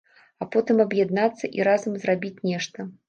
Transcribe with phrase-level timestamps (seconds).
[0.45, 2.89] А потым аб'яднацца і разам зрабіць нешта.